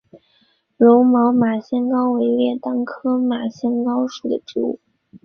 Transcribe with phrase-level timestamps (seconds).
[0.77, 4.79] 柔毛马先蒿为列当科马先蒿属的植物。